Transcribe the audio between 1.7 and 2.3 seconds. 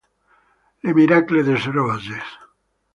roses